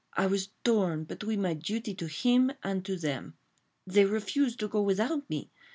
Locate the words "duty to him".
1.53-2.51